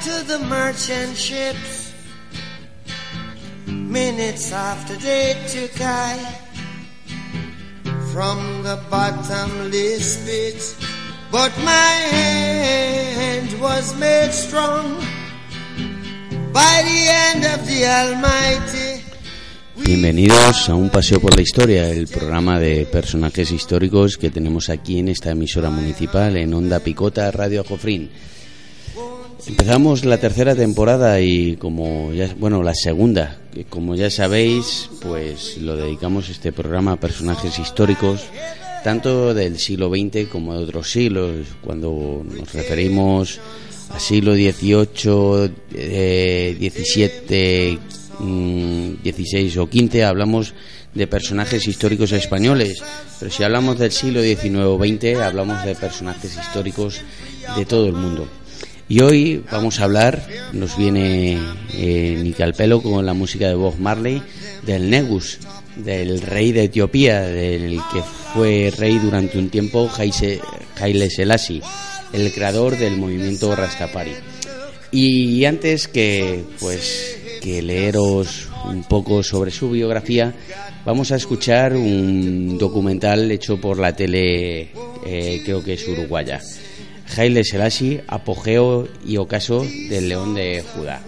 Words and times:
to 0.00 0.22
the 0.26 0.38
merchant 0.38 1.16
ships. 1.16 1.92
Minutes 3.66 4.52
after 4.52 4.94
they 4.96 5.34
took 5.48 5.80
I 5.80 6.16
from 8.12 8.62
the 8.62 8.78
bottomless 8.90 10.24
pit, 10.24 10.76
but 11.32 11.52
my 11.64 11.92
hand 12.14 13.60
was 13.60 13.96
made 13.98 14.32
strong 14.32 14.94
by 16.52 16.82
the 16.84 17.00
hand 17.10 17.44
of 17.44 17.66
the 17.66 17.84
Almighty. 17.86 19.02
Bienvenidos 19.84 20.68
a 20.68 20.74
un 20.74 20.90
paseo 20.90 21.20
por 21.20 21.34
la 21.34 21.42
historia, 21.42 21.88
el 21.90 22.06
programa 22.06 22.60
de 22.60 22.86
personajes 22.86 23.50
históricos 23.50 24.16
que 24.16 24.30
tenemos 24.30 24.68
aquí 24.68 24.98
en 24.98 25.08
esta 25.08 25.30
emisora 25.30 25.70
municipal 25.70 26.36
en 26.36 26.54
Onda 26.54 26.80
Picota 26.80 27.30
Radio 27.30 27.64
Jofrín. 27.64 28.10
Empezamos 29.46 30.04
la 30.04 30.18
tercera 30.18 30.54
temporada 30.54 31.20
y 31.20 31.56
como 31.56 32.12
ya 32.12 32.34
bueno, 32.38 32.62
la 32.62 32.74
segunda, 32.74 33.38
como 33.70 33.94
ya 33.94 34.10
sabéis, 34.10 34.90
pues 35.00 35.58
lo 35.58 35.76
dedicamos 35.76 36.28
este 36.28 36.52
programa 36.52 36.92
a 36.92 37.00
personajes 37.00 37.58
históricos 37.58 38.26
tanto 38.82 39.34
del 39.34 39.58
siglo 39.58 39.90
XX 39.90 40.28
como 40.30 40.54
de 40.54 40.64
otros 40.64 40.90
siglos, 40.90 41.46
cuando 41.62 42.24
nos 42.24 42.52
referimos 42.52 43.40
al 43.90 44.00
siglo 44.00 44.34
XVIII, 44.34 45.52
XVII, 46.58 47.78
16 49.02 49.56
o 49.58 49.68
15 49.68 50.04
hablamos 50.04 50.54
de 50.94 51.06
personajes 51.06 51.66
históricos 51.68 52.12
españoles, 52.12 52.82
pero 53.18 53.30
si 53.30 53.42
hablamos 53.44 53.78
del 53.78 53.92
siglo 53.92 54.22
XIX 54.22 54.56
o 54.64 54.78
XX 54.78 55.20
hablamos 55.20 55.64
de 55.64 55.74
personajes 55.74 56.36
históricos 56.36 57.00
de 57.56 57.64
todo 57.66 57.86
el 57.86 57.92
mundo. 57.92 58.26
Y 58.90 59.00
hoy 59.00 59.44
vamos 59.50 59.80
a 59.80 59.84
hablar, 59.84 60.26
nos 60.54 60.78
viene 60.78 61.38
eh, 61.74 62.34
Pelo 62.56 62.82
con 62.82 63.04
la 63.04 63.12
música 63.12 63.46
de 63.46 63.54
Bob 63.54 63.78
Marley, 63.78 64.22
del 64.64 64.88
Negus, 64.88 65.38
del 65.76 66.22
rey 66.22 66.52
de 66.52 66.64
Etiopía, 66.64 67.20
del 67.20 67.80
que 67.92 68.00
fue 68.32 68.72
rey 68.74 68.98
durante 68.98 69.38
un 69.38 69.50
tiempo, 69.50 69.90
Haile 69.94 71.10
Selassie, 71.10 71.60
el 72.14 72.32
creador 72.32 72.78
del 72.78 72.96
movimiento 72.96 73.54
Rastafari. 73.54 74.12
Y 74.90 75.44
antes 75.44 75.86
que 75.86 76.44
pues 76.58 77.18
que 77.42 77.60
leeros 77.60 78.48
un 78.64 78.84
poco 78.84 79.22
sobre 79.22 79.50
su 79.50 79.70
biografía, 79.70 80.34
vamos 80.86 81.12
a 81.12 81.16
escuchar 81.16 81.76
un 81.76 82.56
documental 82.56 83.30
hecho 83.30 83.60
por 83.60 83.78
la 83.78 83.94
tele, 83.94 84.70
eh, 85.06 85.42
creo 85.44 85.62
que 85.62 85.74
es 85.74 85.86
uruguaya. 85.86 86.40
Haile 87.16 87.44
Selassie, 87.44 88.04
apogeo 88.06 88.88
y 89.04 89.16
ocaso 89.16 89.64
del 89.88 90.08
león 90.08 90.34
de 90.34 90.64
Judá. 90.74 91.02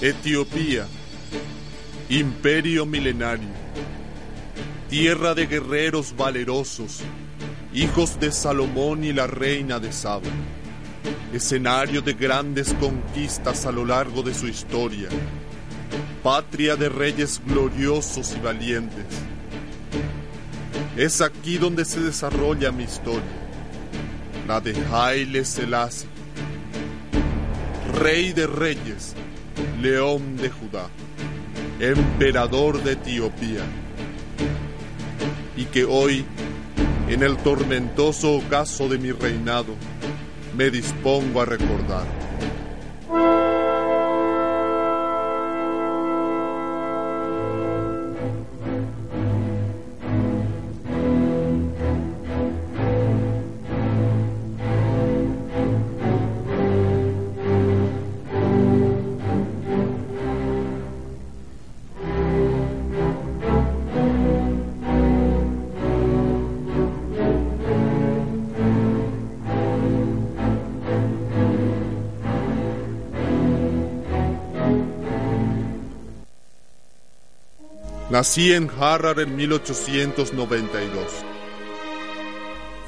Etiopía, 0.00 0.86
imperio 2.08 2.86
milenario, 2.86 3.48
tierra 4.88 5.34
de 5.34 5.48
guerreros 5.48 6.14
valerosos, 6.16 7.00
hijos 7.74 8.20
de 8.20 8.30
Salomón 8.30 9.02
y 9.02 9.12
la 9.12 9.26
reina 9.26 9.80
de 9.80 9.90
Saba, 9.90 10.28
escenario 11.32 12.00
de 12.00 12.12
grandes 12.12 12.74
conquistas 12.74 13.66
a 13.66 13.72
lo 13.72 13.84
largo 13.84 14.22
de 14.22 14.34
su 14.34 14.46
historia, 14.46 15.08
patria 16.22 16.76
de 16.76 16.88
reyes 16.88 17.42
gloriosos 17.44 18.36
y 18.36 18.40
valientes. 18.40 19.04
Es 20.96 21.20
aquí 21.20 21.58
donde 21.58 21.84
se 21.84 21.98
desarrolla 21.98 22.70
mi 22.70 22.84
historia, 22.84 23.24
la 24.46 24.60
de 24.60 24.76
Haile 24.92 25.44
Selassie, 25.44 26.08
rey 27.98 28.32
de 28.32 28.46
reyes, 28.46 29.16
león 29.80 30.36
de 30.36 30.50
Judá, 30.50 30.88
emperador 31.78 32.82
de 32.82 32.92
Etiopía, 32.92 33.64
y 35.56 35.64
que 35.66 35.84
hoy, 35.84 36.24
en 37.08 37.22
el 37.22 37.36
tormentoso 37.38 38.34
ocaso 38.34 38.88
de 38.88 38.98
mi 38.98 39.12
reinado, 39.12 39.74
me 40.56 40.70
dispongo 40.70 41.40
a 41.40 41.44
recordar. 41.44 42.06
Nací 78.10 78.54
en 78.54 78.70
Harrar 78.80 79.20
en 79.20 79.36
1892. 79.36 81.04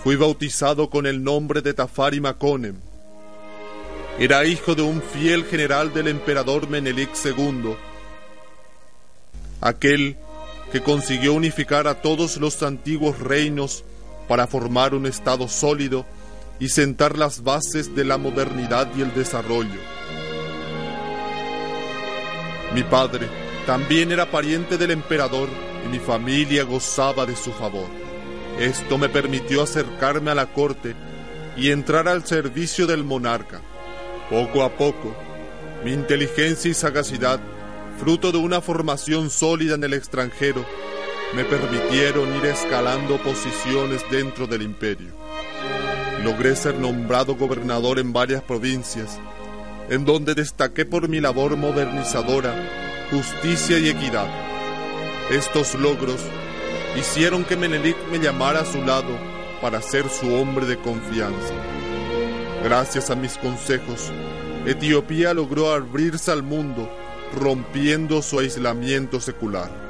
Fui 0.02 0.16
bautizado 0.16 0.88
con 0.88 1.06
el 1.06 1.22
nombre 1.22 1.60
de 1.60 1.74
Tafari 1.74 2.22
Makonem. 2.22 2.76
Era 4.18 4.46
hijo 4.46 4.74
de 4.74 4.80
un 4.80 5.02
fiel 5.02 5.44
general 5.44 5.92
del 5.92 6.08
emperador 6.08 6.70
Menelik 6.70 7.10
II, 7.22 7.74
aquel 9.60 10.16
que 10.72 10.80
consiguió 10.80 11.34
unificar 11.34 11.86
a 11.86 12.00
todos 12.00 12.38
los 12.38 12.62
antiguos 12.62 13.18
reinos 13.18 13.84
para 14.26 14.46
formar 14.46 14.94
un 14.94 15.04
estado 15.04 15.48
sólido 15.48 16.06
y 16.58 16.70
sentar 16.70 17.18
las 17.18 17.42
bases 17.42 17.94
de 17.94 18.04
la 18.04 18.16
modernidad 18.16 18.88
y 18.96 19.02
el 19.02 19.12
desarrollo. 19.12 19.80
Mi 22.72 22.82
padre, 22.84 23.49
también 23.66 24.10
era 24.10 24.30
pariente 24.30 24.78
del 24.78 24.90
emperador 24.90 25.48
y 25.84 25.88
mi 25.88 25.98
familia 25.98 26.64
gozaba 26.64 27.26
de 27.26 27.36
su 27.36 27.52
favor. 27.52 27.88
Esto 28.58 28.98
me 28.98 29.08
permitió 29.08 29.62
acercarme 29.62 30.30
a 30.30 30.34
la 30.34 30.46
corte 30.46 30.94
y 31.56 31.70
entrar 31.70 32.08
al 32.08 32.26
servicio 32.26 32.86
del 32.86 33.04
monarca. 33.04 33.60
Poco 34.28 34.62
a 34.62 34.76
poco, 34.76 35.14
mi 35.84 35.92
inteligencia 35.92 36.70
y 36.70 36.74
sagacidad, 36.74 37.40
fruto 37.98 38.32
de 38.32 38.38
una 38.38 38.60
formación 38.60 39.30
sólida 39.30 39.74
en 39.74 39.84
el 39.84 39.94
extranjero, 39.94 40.64
me 41.34 41.44
permitieron 41.44 42.34
ir 42.36 42.46
escalando 42.46 43.18
posiciones 43.18 44.02
dentro 44.10 44.46
del 44.46 44.62
imperio. 44.62 45.12
Logré 46.24 46.56
ser 46.56 46.74
nombrado 46.78 47.36
gobernador 47.36 47.98
en 47.98 48.12
varias 48.12 48.42
provincias, 48.42 49.18
en 49.88 50.04
donde 50.04 50.34
destaqué 50.34 50.84
por 50.84 51.08
mi 51.08 51.20
labor 51.20 51.56
modernizadora 51.56 52.89
justicia 53.10 53.78
y 53.78 53.88
equidad. 53.88 54.28
Estos 55.30 55.74
logros 55.74 56.20
hicieron 56.98 57.44
que 57.44 57.56
Menelik 57.56 57.96
me 58.10 58.18
llamara 58.18 58.60
a 58.60 58.64
su 58.64 58.82
lado 58.82 59.18
para 59.60 59.82
ser 59.82 60.08
su 60.08 60.32
hombre 60.34 60.66
de 60.66 60.76
confianza. 60.78 61.54
Gracias 62.62 63.10
a 63.10 63.16
mis 63.16 63.36
consejos, 63.38 64.12
Etiopía 64.66 65.34
logró 65.34 65.72
abrirse 65.72 66.30
al 66.30 66.42
mundo, 66.42 66.90
rompiendo 67.34 68.22
su 68.22 68.38
aislamiento 68.38 69.20
secular. 69.20 69.89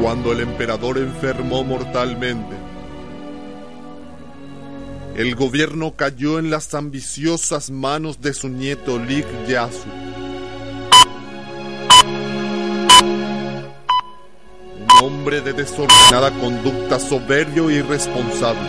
Cuando 0.00 0.32
el 0.32 0.40
emperador 0.40 0.98
enfermó 0.98 1.64
mortalmente, 1.64 2.56
el 5.16 5.34
gobierno 5.34 5.96
cayó 5.96 6.38
en 6.38 6.50
las 6.50 6.74
ambiciosas 6.74 7.70
manos 7.70 8.20
de 8.20 8.34
su 8.34 8.50
nieto 8.50 8.98
Lig 8.98 9.24
Yasu. 9.48 9.88
Un 14.78 15.04
hombre 15.04 15.40
de 15.40 15.54
desordenada 15.54 16.30
conducta, 16.32 16.98
soberbio 16.98 17.70
e 17.70 17.76
irresponsable, 17.76 18.68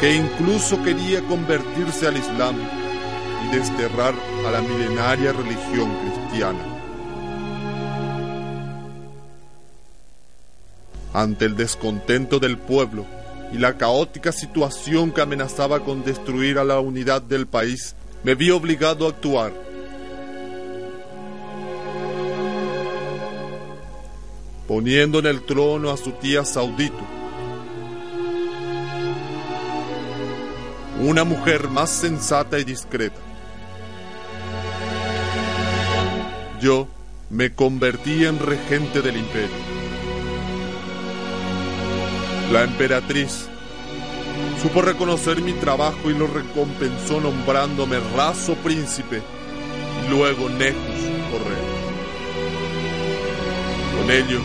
que 0.00 0.16
incluso 0.16 0.82
quería 0.82 1.20
convertirse 1.28 2.06
al 2.06 2.16
Islam 2.16 2.56
y 3.44 3.56
desterrar 3.56 4.14
a 4.46 4.50
la 4.50 4.62
milenaria 4.62 5.32
religión 5.32 5.94
cristiana. 6.00 6.71
Ante 11.12 11.44
el 11.44 11.56
descontento 11.56 12.38
del 12.38 12.56
pueblo 12.58 13.04
y 13.52 13.58
la 13.58 13.76
caótica 13.76 14.32
situación 14.32 15.12
que 15.12 15.20
amenazaba 15.20 15.80
con 15.80 16.04
destruir 16.04 16.58
a 16.58 16.64
la 16.64 16.80
unidad 16.80 17.20
del 17.20 17.46
país, 17.46 17.94
me 18.24 18.34
vi 18.34 18.50
obligado 18.50 19.06
a 19.06 19.10
actuar. 19.10 19.52
Poniendo 24.66 25.18
en 25.18 25.26
el 25.26 25.42
trono 25.42 25.90
a 25.90 25.98
su 25.98 26.12
tía 26.12 26.46
Saudito, 26.46 27.04
una 31.00 31.24
mujer 31.24 31.68
más 31.68 31.90
sensata 31.90 32.58
y 32.58 32.64
discreta. 32.64 33.20
Yo 36.60 36.86
me 37.28 37.52
convertí 37.52 38.24
en 38.24 38.38
regente 38.38 39.02
del 39.02 39.16
imperio. 39.16 39.71
La 42.52 42.64
emperatriz 42.64 43.48
supo 44.60 44.82
reconocer 44.82 45.40
mi 45.40 45.54
trabajo 45.54 46.10
y 46.10 46.14
lo 46.14 46.26
recompensó 46.26 47.18
nombrándome 47.18 47.98
raso 48.14 48.56
príncipe 48.56 49.22
y 50.04 50.10
luego 50.10 50.50
Necus 50.50 51.00
o 51.32 51.38
rey. 51.48 51.64
Con 53.98 54.10
ello, 54.10 54.40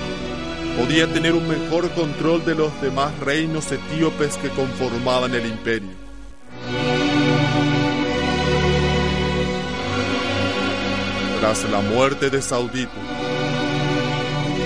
podía 0.78 1.12
tener 1.12 1.34
un 1.34 1.50
mejor 1.50 1.92
control 1.92 2.46
de 2.46 2.56
los 2.56 2.82
demás 2.82 3.12
reinos 3.20 3.70
etíopes 3.74 4.38
que 4.38 4.52
conformaban 4.52 5.36
el 5.36 5.46
imperio. 5.46 5.92
Tras 11.42 11.70
la 11.70 11.82
muerte 11.82 12.30
de 12.30 12.42
Saudito, 12.42 12.90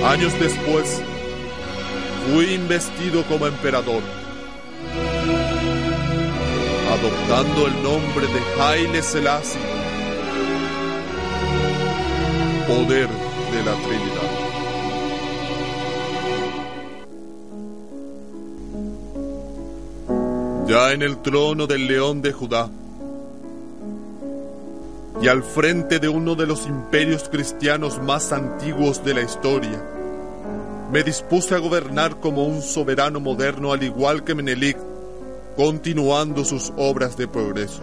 años 0.05 0.31
después, 0.39 1.01
fui 2.25 2.53
investido 2.53 3.23
como 3.25 3.47
emperador, 3.47 4.01
adoptando 6.91 7.67
el 7.67 7.83
nombre 7.83 8.27
de 8.27 8.61
Haile 8.61 9.01
Selassie, 9.01 9.59
poder 12.67 13.07
de 13.07 13.63
la 13.65 13.73
Trinidad. 13.83 14.31
Ya 20.67 20.93
en 20.93 21.01
el 21.01 21.21
trono 21.21 21.67
del 21.67 21.87
león 21.87 22.21
de 22.21 22.31
Judá, 22.31 22.69
y 25.21 25.27
al 25.27 25.43
frente 25.43 25.99
de 25.99 26.07
uno 26.07 26.35
de 26.35 26.47
los 26.47 26.65
imperios 26.65 27.29
cristianos 27.29 28.01
más 28.01 28.31
antiguos 28.31 29.03
de 29.03 29.13
la 29.13 29.21
historia, 29.21 30.00
me 30.91 31.03
dispuse 31.03 31.55
a 31.55 31.59
gobernar 31.59 32.19
como 32.19 32.43
un 32.43 32.61
soberano 32.61 33.21
moderno 33.21 33.71
al 33.71 33.81
igual 33.81 34.25
que 34.25 34.35
Menelik, 34.35 34.77
continuando 35.55 36.43
sus 36.43 36.73
obras 36.75 37.15
de 37.15 37.29
progreso. 37.29 37.81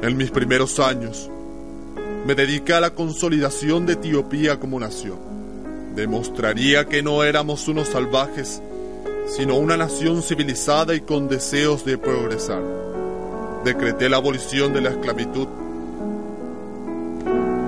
En 0.00 0.16
mis 0.16 0.30
primeros 0.30 0.78
años, 0.78 1.28
me 2.24 2.36
dediqué 2.36 2.74
a 2.74 2.80
la 2.80 2.94
consolidación 2.94 3.84
de 3.84 3.94
Etiopía 3.94 4.60
como 4.60 4.78
nación. 4.78 5.18
Demostraría 5.96 6.84
que 6.84 7.02
no 7.02 7.24
éramos 7.24 7.66
unos 7.66 7.88
salvajes, 7.88 8.62
sino 9.26 9.56
una 9.56 9.76
nación 9.76 10.22
civilizada 10.22 10.94
y 10.94 11.00
con 11.00 11.28
deseos 11.28 11.84
de 11.84 11.98
progresar. 11.98 12.62
Decreté 13.64 14.08
la 14.08 14.18
abolición 14.18 14.72
de 14.72 14.82
la 14.82 14.90
esclavitud 14.90 15.48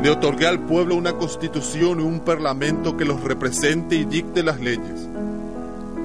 le 0.06 0.12
otorgué 0.12 0.46
al 0.46 0.60
pueblo 0.60 0.94
una 0.94 1.14
constitución 1.14 1.98
y 1.98 2.04
un 2.04 2.20
parlamento 2.20 2.96
que 2.96 3.04
los 3.04 3.24
represente 3.24 3.96
y 3.96 4.04
dicte 4.04 4.44
las 4.44 4.60
leyes. 4.60 5.08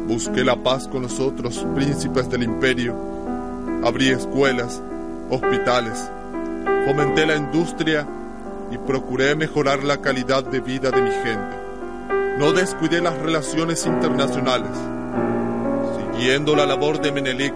Busqué 0.07 0.43
la 0.43 0.55
paz 0.55 0.87
con 0.87 1.03
los 1.03 1.19
otros 1.19 1.63
príncipes 1.75 2.27
del 2.27 2.41
imperio. 2.41 2.95
Abrí 3.83 4.09
escuelas, 4.09 4.81
hospitales, 5.29 6.11
fomenté 6.87 7.27
la 7.27 7.35
industria 7.35 8.07
y 8.71 8.79
procuré 8.79 9.35
mejorar 9.35 9.83
la 9.83 10.01
calidad 10.01 10.43
de 10.45 10.61
vida 10.61 10.89
de 10.89 11.01
mi 11.03 11.11
gente. 11.11 11.55
No 12.39 12.53
descuidé 12.53 13.01
las 13.01 13.19
relaciones 13.19 13.85
internacionales. 13.85 14.71
Siguiendo 16.15 16.55
la 16.55 16.65
labor 16.65 16.99
de 17.01 17.11
Menelik, 17.11 17.53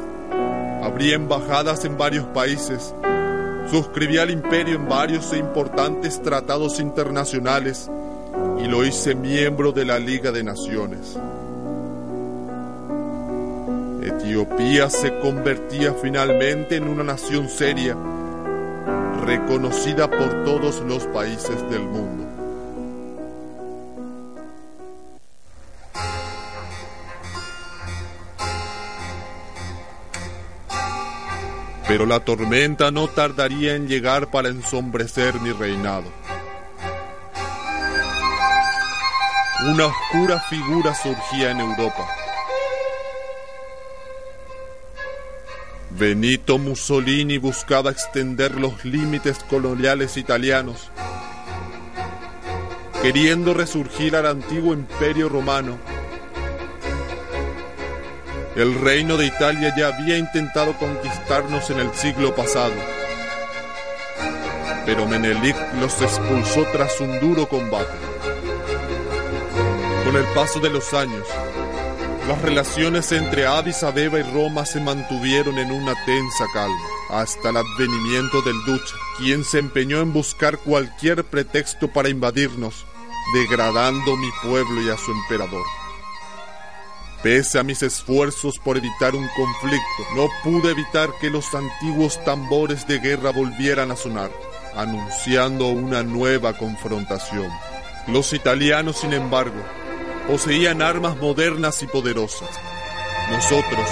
abrí 0.84 1.12
embajadas 1.12 1.86
en 1.86 1.98
varios 1.98 2.28
países 2.28 2.94
Suscribí 3.70 4.18
al 4.18 4.30
imperio 4.30 4.76
en 4.76 4.88
varios 4.88 5.34
e 5.34 5.38
importantes 5.38 6.22
tratados 6.22 6.80
internacionales 6.80 7.90
y 8.64 8.68
lo 8.68 8.86
hice 8.86 9.16
miembro 9.16 9.72
de 9.72 9.86
la 9.86 9.98
Liga 10.00 10.32
de 10.32 10.44
Naciones. 10.44 11.18
Etiopía 14.04 14.90
se 14.90 15.18
convertía 15.18 15.94
finalmente 15.94 16.76
en 16.76 16.88
una 16.88 17.04
nación 17.04 17.50
seria, 17.50 17.98
reconocida 19.26 20.10
por 20.10 20.44
todos 20.44 20.82
los 20.82 21.06
países 21.08 21.58
del 21.70 21.82
mundo. 21.82 22.45
Pero 31.96 32.06
la 32.06 32.20
tormenta 32.20 32.92
no 32.92 33.08
tardaría 33.08 33.74
en 33.74 33.88
llegar 33.88 34.30
para 34.30 34.50
ensombrecer 34.50 35.40
mi 35.40 35.54
reinado. 35.54 36.04
Una 39.64 39.86
oscura 39.86 40.42
figura 40.42 40.94
surgía 40.94 41.52
en 41.52 41.62
Europa. 41.62 42.06
Benito 45.92 46.58
Mussolini 46.58 47.38
buscaba 47.38 47.92
extender 47.92 48.60
los 48.60 48.84
límites 48.84 49.38
coloniales 49.50 50.18
italianos, 50.18 50.92
queriendo 53.02 53.54
resurgir 53.54 54.18
al 54.18 54.26
antiguo 54.26 54.74
imperio 54.74 55.30
romano 55.30 55.78
el 58.56 58.74
reino 58.80 59.18
de 59.18 59.26
Italia 59.26 59.74
ya 59.78 59.88
había 59.88 60.18
intentado 60.18 60.74
conquistarnos 60.78 61.70
en 61.70 61.80
el 61.80 61.94
siglo 61.94 62.34
pasado, 62.34 62.74
pero 64.86 65.06
Menelik 65.06 65.58
los 65.82 66.02
expulsó 66.02 66.64
tras 66.72 67.02
un 67.02 67.20
duro 67.20 67.50
combate. 67.50 67.92
Con 70.06 70.16
el 70.16 70.24
paso 70.34 70.60
de 70.60 70.70
los 70.70 70.94
años, 70.94 71.28
las 72.30 72.42
relaciones 72.42 73.12
entre 73.12 73.46
Addis 73.46 73.84
Abeba 73.84 74.20
y 74.20 74.24
Roma 74.24 74.66
se 74.66 74.80
mantuvieron 74.80 75.58
en 75.58 75.72
una 75.72 75.94
tensa 76.06 76.46
calma, 76.54 76.80
hasta 77.10 77.50
el 77.50 77.58
advenimiento 77.58 78.42
del 78.42 78.64
duce, 78.66 78.96
quien 79.18 79.44
se 79.44 79.60
empeñó 79.60 80.00
en 80.00 80.14
buscar 80.14 80.58
cualquier 80.60 81.26
pretexto 81.26 81.92
para 81.92 82.10
invadirnos, 82.10 82.86
degradando 83.34 84.16
mi 84.16 84.30
pueblo 84.44 84.82
y 84.82 84.90
a 84.90 84.98
su 84.98 85.12
emperador. 85.12 85.66
Pese 87.24 87.58
a 87.58 87.64
mis 87.64 87.82
esfuerzos 87.82 88.60
por 88.60 88.78
evitar 88.78 89.16
un 89.16 89.28
conflicto, 89.36 90.04
no 90.16 90.30
pude 90.44 90.72
evitar 90.72 91.10
que 91.20 91.30
los 91.30 91.54
antiguos 91.56 92.24
tambores 92.24 92.88
de 92.88 93.00
guerra 93.00 93.32
volvieran 93.32 93.90
a 93.92 93.96
sonar, 93.96 94.32
anunciando 94.76 95.70
una 95.70 96.04
nueva 96.04 96.54
confrontación. 96.54 97.50
Los 98.08 98.34
italianos, 98.34 98.98
sin 98.98 99.14
embargo, 99.14 99.60
poseían 100.28 100.84
armas 100.84 101.18
modernas 101.18 101.82
y 101.82 101.88
poderosas. 101.88 102.50
Nosotros, 103.32 103.90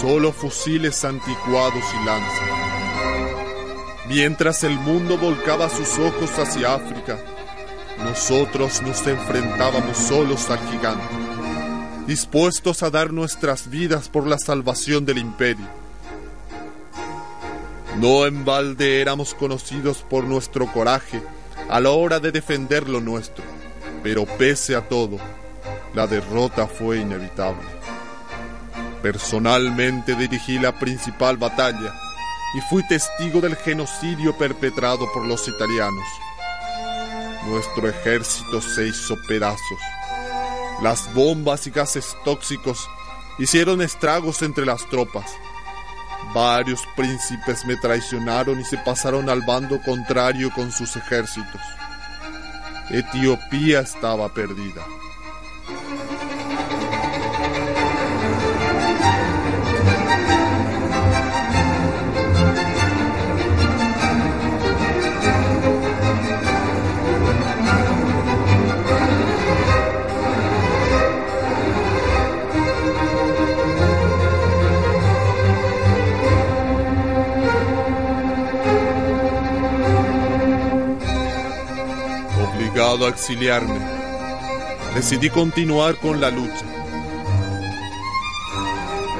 solo 0.00 0.32
fusiles 0.32 1.04
anticuados 1.04 1.84
y 2.00 2.06
lanzas. 2.06 2.48
Mientras 4.08 4.64
el 4.64 4.78
mundo 4.78 5.18
volcaba 5.18 5.68
sus 5.68 5.98
ojos 5.98 6.30
hacia 6.38 6.74
África, 6.74 7.18
nosotros 7.98 8.80
nos 8.82 9.06
enfrentábamos 9.06 9.96
solos 9.96 10.48
al 10.50 10.58
gigante 10.70 11.23
dispuestos 12.06 12.82
a 12.82 12.90
dar 12.90 13.12
nuestras 13.12 13.70
vidas 13.70 14.08
por 14.08 14.26
la 14.26 14.38
salvación 14.38 15.04
del 15.04 15.18
imperio. 15.18 15.66
No 17.98 18.26
en 18.26 18.44
balde 18.44 19.00
éramos 19.00 19.34
conocidos 19.34 19.98
por 20.08 20.24
nuestro 20.24 20.66
coraje 20.72 21.22
a 21.68 21.80
la 21.80 21.90
hora 21.90 22.20
de 22.20 22.32
defender 22.32 22.88
lo 22.88 23.00
nuestro. 23.00 23.44
Pero 24.02 24.26
pese 24.26 24.74
a 24.74 24.86
todo, 24.88 25.18
la 25.94 26.06
derrota 26.06 26.66
fue 26.66 26.98
inevitable. 26.98 27.66
Personalmente 29.00 30.14
dirigí 30.14 30.58
la 30.58 30.78
principal 30.78 31.36
batalla 31.36 31.94
y 32.56 32.60
fui 32.68 32.86
testigo 32.86 33.40
del 33.40 33.56
genocidio 33.56 34.36
perpetrado 34.36 35.10
por 35.12 35.24
los 35.26 35.46
italianos. 35.48 36.04
Nuestro 37.46 37.88
ejército 37.88 38.60
se 38.60 38.88
hizo 38.88 39.16
pedazos. 39.28 39.93
Las 40.84 41.14
bombas 41.14 41.66
y 41.66 41.70
gases 41.70 42.14
tóxicos 42.26 42.90
hicieron 43.38 43.80
estragos 43.80 44.42
entre 44.42 44.66
las 44.66 44.86
tropas. 44.90 45.24
Varios 46.34 46.82
príncipes 46.94 47.64
me 47.64 47.76
traicionaron 47.76 48.60
y 48.60 48.64
se 48.64 48.76
pasaron 48.76 49.30
al 49.30 49.40
bando 49.40 49.80
contrario 49.80 50.50
con 50.54 50.70
sus 50.70 50.94
ejércitos. 50.94 51.62
Etiopía 52.90 53.80
estaba 53.80 54.28
perdida. 54.28 54.84
A 83.02 83.08
exiliarme, 83.08 83.80
decidí 84.94 85.28
continuar 85.28 85.96
con 85.96 86.20
la 86.20 86.30
lucha. 86.30 86.64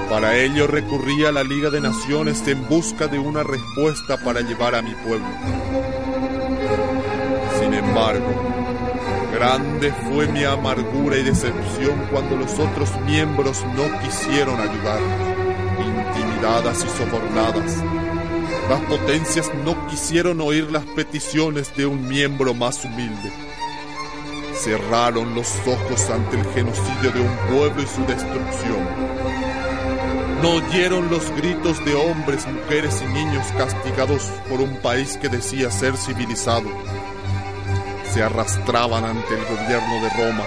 Para 0.09 0.37
ello 0.37 0.69
recurrí 0.69 1.25
a 1.25 1.33
la 1.33 1.43
Liga 1.43 1.71
de 1.71 1.81
Naciones 1.81 2.47
en 2.47 2.69
busca 2.69 3.09
de 3.09 3.19
una 3.19 3.43
respuesta 3.43 4.17
para 4.23 4.41
llevar 4.43 4.77
a 4.77 4.83
mi 4.83 4.95
pueblo. 4.95 5.27
Sin 7.59 7.75
embargo, 7.75 8.33
grande 9.35 9.93
fue 10.09 10.29
mi 10.29 10.45
amargura 10.45 11.17
y 11.17 11.25
decepción 11.25 12.07
cuando 12.13 12.37
los 12.37 12.53
otros 12.53 12.91
miembros 13.05 13.65
no 13.77 14.01
quisieron 14.01 14.61
ayudarnos, 14.61 15.37
intimidadas 16.15 16.85
y 16.85 16.89
sobornadas. 16.97 17.83
Las 18.71 18.81
potencias 18.83 19.51
no 19.65 19.89
quisieron 19.89 20.41
oír 20.41 20.71
las 20.71 20.85
peticiones 20.85 21.77
de 21.77 21.87
un 21.87 22.07
miembro 22.07 22.55
más 22.55 22.85
humilde 22.85 23.44
cerraron 24.65 25.35
los 25.35 25.55
ojos 25.67 26.09
ante 26.09 26.39
el 26.39 26.45
genocidio 26.55 27.11
de 27.13 27.21
un 27.21 27.37
pueblo 27.51 27.83
y 27.83 27.87
su 27.87 28.01
destrucción. 28.07 28.83
No 30.41 30.53
oyeron 30.53 31.11
los 31.11 31.31
gritos 31.37 31.85
de 31.85 31.95
hombres, 31.95 32.47
mujeres 32.47 33.03
y 33.03 33.13
niños 33.13 33.47
castigados 33.59 34.23
por 34.49 34.63
un 34.63 34.77
país 34.77 35.19
que 35.19 35.29
decía 35.29 35.71
ser 35.71 35.97
civilizado. 35.99 36.71
Se 38.11 38.23
arrastraban 38.23 39.05
ante 39.05 39.35
el 39.35 39.45
gobierno 39.45 40.03
de 40.03 40.11
Roma 40.11 40.45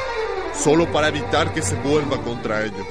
solo 0.53 0.91
para 0.91 1.09
evitar 1.09 1.53
que 1.53 1.61
se 1.61 1.75
vuelva 1.75 2.17
contra 2.17 2.65
ellos. 2.65 2.87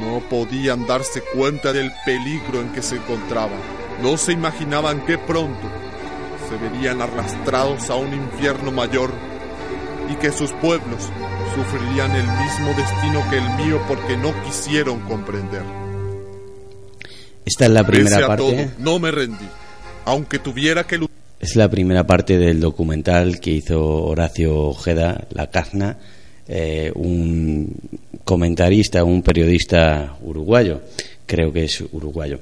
No 0.00 0.18
podían 0.28 0.84
darse 0.86 1.22
cuenta 1.22 1.72
del 1.72 1.92
peligro 2.04 2.60
en 2.60 2.72
que 2.72 2.82
se 2.82 2.96
encontraban. 2.96 3.60
No 4.02 4.16
se 4.16 4.32
imaginaban 4.32 5.00
que 5.06 5.16
pronto 5.16 5.68
se 6.48 6.56
verían 6.56 7.00
arrastrados 7.00 7.88
a 7.88 7.94
un 7.94 8.12
infierno 8.12 8.72
mayor 8.72 9.12
y 10.10 10.16
que 10.16 10.32
sus 10.32 10.52
pueblos 10.52 11.10
sufrirían 11.54 12.10
el 12.12 12.26
mismo 12.26 12.68
destino 12.76 13.22
que 13.30 13.38
el 13.38 13.66
mío 13.66 13.80
porque 13.88 14.16
no 14.16 14.32
quisieron 14.44 15.00
comprender. 15.00 15.62
Esta 17.44 17.66
es 17.66 17.70
la 17.70 17.84
primera 17.84 18.26
parte. 18.26 18.70
no 18.78 18.98
me 18.98 19.10
rendí, 19.10 19.46
aunque 20.04 20.38
tuviera 20.38 20.84
que 20.84 21.06
Es 21.40 21.56
la 21.56 21.70
primera 21.70 22.06
parte 22.06 22.38
del 22.38 22.60
documental 22.60 23.40
que 23.40 23.52
hizo 23.52 24.04
Horacio 24.04 24.56
Ojeda, 24.56 25.26
La 25.30 25.48
Cazna, 25.48 25.96
eh, 26.48 26.92
un 26.94 27.72
comentarista, 28.24 29.04
un 29.04 29.22
periodista 29.22 30.16
uruguayo, 30.22 30.82
creo 31.26 31.52
que 31.52 31.64
es 31.64 31.82
uruguayo. 31.92 32.40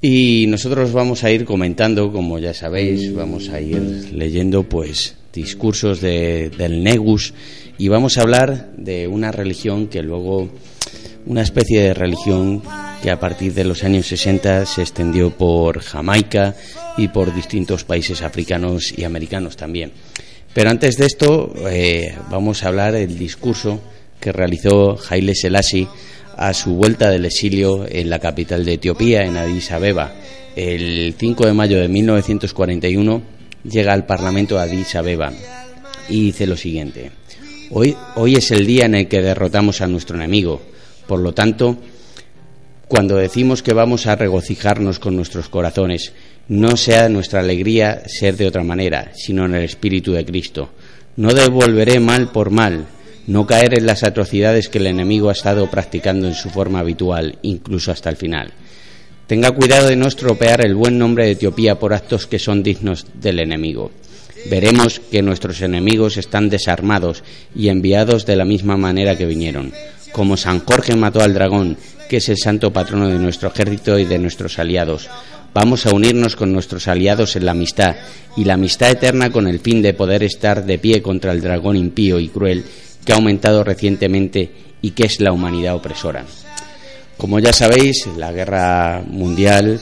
Y 0.00 0.46
nosotros 0.48 0.92
vamos 0.92 1.24
a 1.24 1.30
ir 1.30 1.44
comentando, 1.44 2.12
como 2.12 2.38
ya 2.38 2.52
sabéis, 2.52 3.14
vamos 3.14 3.48
a 3.48 3.60
ir 3.60 3.80
leyendo 4.12 4.62
pues 4.64 5.16
discursos 5.36 6.00
de, 6.00 6.50
del 6.50 6.82
Negus 6.82 7.32
y 7.78 7.88
vamos 7.88 8.16
a 8.16 8.22
hablar 8.22 8.72
de 8.76 9.06
una 9.06 9.30
religión 9.30 9.86
que 9.86 10.02
luego, 10.02 10.48
una 11.26 11.42
especie 11.42 11.82
de 11.82 11.94
religión 11.94 12.62
que 13.02 13.10
a 13.10 13.20
partir 13.20 13.52
de 13.54 13.64
los 13.64 13.84
años 13.84 14.06
60 14.06 14.66
se 14.66 14.80
extendió 14.80 15.30
por 15.30 15.80
Jamaica 15.80 16.56
y 16.96 17.08
por 17.08 17.34
distintos 17.34 17.84
países 17.84 18.22
africanos 18.22 18.92
y 18.96 19.04
americanos 19.04 19.56
también. 19.56 19.92
Pero 20.54 20.70
antes 20.70 20.96
de 20.96 21.04
esto, 21.04 21.52
eh, 21.68 22.16
vamos 22.30 22.64
a 22.64 22.68
hablar 22.68 22.94
del 22.94 23.18
discurso 23.18 23.78
que 24.18 24.32
realizó 24.32 24.98
Haile 25.10 25.34
Selassie 25.34 25.86
a 26.36 26.54
su 26.54 26.74
vuelta 26.74 27.10
del 27.10 27.26
exilio 27.26 27.86
en 27.86 28.08
la 28.08 28.18
capital 28.18 28.64
de 28.64 28.74
Etiopía, 28.74 29.24
en 29.24 29.36
Addis 29.36 29.70
Abeba, 29.70 30.14
el 30.56 31.14
5 31.18 31.46
de 31.46 31.52
mayo 31.52 31.78
de 31.78 31.88
1941 31.88 33.35
llega 33.70 33.92
al 33.92 34.06
Parlamento 34.06 34.56
de 34.56 34.62
Addis 34.62 34.94
Abeba 34.94 35.32
y 36.08 36.26
dice 36.26 36.46
lo 36.46 36.56
siguiente: 36.56 37.10
hoy, 37.70 37.96
hoy 38.16 38.36
es 38.36 38.50
el 38.50 38.66
día 38.66 38.86
en 38.86 38.94
el 38.94 39.08
que 39.08 39.22
derrotamos 39.22 39.80
a 39.80 39.86
nuestro 39.86 40.16
enemigo. 40.16 40.60
Por 41.06 41.20
lo 41.20 41.32
tanto, 41.32 41.76
cuando 42.88 43.16
decimos 43.16 43.62
que 43.62 43.72
vamos 43.72 44.06
a 44.06 44.16
regocijarnos 44.16 44.98
con 44.98 45.16
nuestros 45.16 45.48
corazones, 45.48 46.12
no 46.48 46.76
sea 46.76 47.08
nuestra 47.08 47.40
alegría 47.40 48.02
ser 48.06 48.36
de 48.36 48.46
otra 48.46 48.62
manera, 48.62 49.10
sino 49.14 49.44
en 49.44 49.54
el 49.54 49.64
Espíritu 49.64 50.12
de 50.12 50.24
Cristo. 50.24 50.70
No 51.16 51.34
devolveré 51.34 51.98
mal 51.98 52.30
por 52.30 52.50
mal, 52.50 52.86
no 53.26 53.46
caer 53.46 53.78
en 53.78 53.86
las 53.86 54.04
atrocidades 54.04 54.68
que 54.68 54.78
el 54.78 54.86
enemigo 54.86 55.28
ha 55.28 55.32
estado 55.32 55.68
practicando 55.68 56.28
en 56.28 56.34
su 56.34 56.50
forma 56.50 56.78
habitual, 56.78 57.38
incluso 57.42 57.90
hasta 57.90 58.10
el 58.10 58.16
final. 58.16 58.52
Tenga 59.26 59.50
cuidado 59.50 59.88
de 59.88 59.96
no 59.96 60.06
estropear 60.06 60.64
el 60.64 60.76
buen 60.76 60.98
nombre 60.98 61.24
de 61.24 61.32
Etiopía 61.32 61.80
por 61.80 61.92
actos 61.92 62.28
que 62.28 62.38
son 62.38 62.62
dignos 62.62 63.06
del 63.14 63.40
enemigo. 63.40 63.90
Veremos 64.48 65.00
que 65.00 65.20
nuestros 65.20 65.60
enemigos 65.62 66.16
están 66.16 66.48
desarmados 66.48 67.24
y 67.52 67.68
enviados 67.68 68.24
de 68.24 68.36
la 68.36 68.44
misma 68.44 68.76
manera 68.76 69.16
que 69.16 69.26
vinieron. 69.26 69.72
Como 70.12 70.36
San 70.36 70.60
Jorge 70.60 70.94
mató 70.94 71.22
al 71.22 71.34
dragón, 71.34 71.76
que 72.08 72.18
es 72.18 72.28
el 72.28 72.36
santo 72.36 72.72
patrono 72.72 73.08
de 73.08 73.18
nuestro 73.18 73.48
ejército 73.48 73.98
y 73.98 74.04
de 74.04 74.20
nuestros 74.20 74.60
aliados. 74.60 75.08
Vamos 75.52 75.86
a 75.86 75.92
unirnos 75.92 76.36
con 76.36 76.52
nuestros 76.52 76.86
aliados 76.86 77.34
en 77.34 77.46
la 77.46 77.50
amistad 77.52 77.96
y 78.36 78.44
la 78.44 78.54
amistad 78.54 78.92
eterna 78.92 79.32
con 79.32 79.48
el 79.48 79.58
fin 79.58 79.82
de 79.82 79.94
poder 79.94 80.22
estar 80.22 80.64
de 80.64 80.78
pie 80.78 81.02
contra 81.02 81.32
el 81.32 81.40
dragón 81.40 81.76
impío 81.76 82.20
y 82.20 82.28
cruel 82.28 82.64
que 83.04 83.12
ha 83.12 83.16
aumentado 83.16 83.64
recientemente 83.64 84.50
y 84.82 84.90
que 84.92 85.06
es 85.06 85.20
la 85.20 85.32
humanidad 85.32 85.74
opresora. 85.74 86.24
Como 87.16 87.38
ya 87.38 87.52
sabéis, 87.52 88.06
la 88.16 88.30
guerra 88.30 89.02
mundial, 89.08 89.80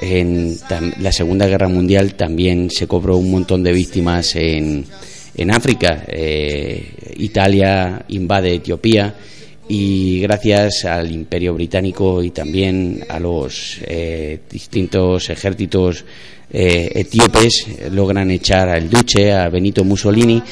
en 0.00 0.56
la 1.00 1.12
Segunda 1.12 1.46
Guerra 1.46 1.68
Mundial 1.68 2.14
también 2.14 2.70
se 2.70 2.86
cobró 2.86 3.16
un 3.16 3.30
montón 3.30 3.62
de 3.62 3.72
víctimas 3.72 4.36
en, 4.36 4.84
en 5.34 5.50
África. 5.50 6.04
Eh, 6.06 7.14
Italia 7.16 8.04
invade 8.08 8.54
Etiopía 8.54 9.14
y 9.68 10.20
gracias 10.20 10.84
al 10.84 11.10
Imperio 11.10 11.54
Británico 11.54 12.22
y 12.22 12.30
también 12.30 13.04
a 13.08 13.18
los 13.20 13.78
eh, 13.82 14.40
distintos 14.50 15.28
ejércitos 15.28 16.04
eh, 16.52 16.90
etíopes 16.94 17.66
logran 17.92 18.30
echar 18.30 18.68
al 18.68 18.88
duce, 18.88 19.32
a 19.32 19.48
Benito 19.48 19.84
Mussolini 19.84 20.42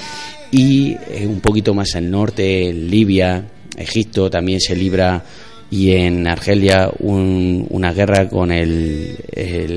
y 0.50 0.96
un 1.24 1.40
poquito 1.40 1.74
más 1.74 1.94
al 1.96 2.10
norte, 2.10 2.72
Libia, 2.72 3.44
Egipto 3.76 4.30
también 4.30 4.60
se 4.60 4.74
libra 4.74 5.22
y 5.70 5.92
en 5.92 6.26
Argelia 6.26 6.90
una 6.98 7.92
guerra 7.92 8.28
con 8.28 8.50
el, 8.50 9.16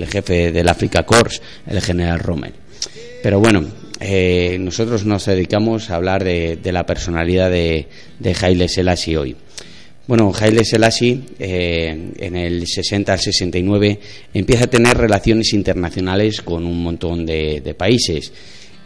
jefe 0.09 0.51
del 0.51 0.69
Africa 0.69 1.03
Corps, 1.03 1.41
el 1.67 1.81
general 1.81 2.19
Rommel. 2.19 2.53
Pero 3.21 3.39
bueno, 3.39 3.65
eh, 3.99 4.57
nosotros 4.59 5.05
nos 5.05 5.25
dedicamos 5.25 5.89
a 5.89 5.95
hablar 5.95 6.23
de, 6.23 6.59
la 6.63 6.85
personalidad 6.85 7.51
de, 7.51 7.87
de 8.19 8.35
Haile 8.41 8.67
Selassie 8.67 9.17
hoy. 9.17 9.35
Bueno, 10.07 10.31
Haile 10.37 10.65
Selassie 10.65 11.21
eh, 11.39 12.11
en 12.17 12.35
el 12.35 12.65
60 12.65 13.13
al 13.13 13.19
69 13.19 13.99
empieza 14.33 14.65
a 14.65 14.67
tener 14.67 14.97
relaciones 14.97 15.53
internacionales 15.53 16.41
con 16.41 16.65
un 16.65 16.81
montón 16.81 17.25
de, 17.25 17.61
de 17.61 17.73
países 17.75 18.33